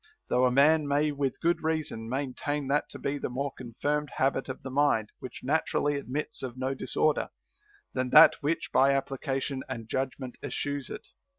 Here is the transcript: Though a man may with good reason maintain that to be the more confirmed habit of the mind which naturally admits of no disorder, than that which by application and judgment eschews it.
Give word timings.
Though 0.29 0.45
a 0.47 0.51
man 0.51 0.87
may 0.87 1.11
with 1.11 1.39
good 1.41 1.61
reason 1.63 2.09
maintain 2.09 2.69
that 2.69 2.89
to 2.89 2.97
be 2.97 3.19
the 3.19 3.29
more 3.29 3.51
confirmed 3.55 4.09
habit 4.17 4.49
of 4.49 4.63
the 4.63 4.71
mind 4.71 5.11
which 5.19 5.43
naturally 5.43 5.95
admits 5.95 6.41
of 6.41 6.57
no 6.57 6.73
disorder, 6.73 7.29
than 7.93 8.09
that 8.09 8.37
which 8.41 8.71
by 8.73 8.93
application 8.95 9.61
and 9.69 9.87
judgment 9.87 10.37
eschews 10.43 10.89
it. 10.89 11.09